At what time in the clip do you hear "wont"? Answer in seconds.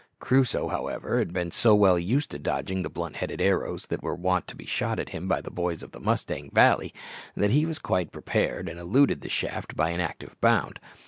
4.15-4.47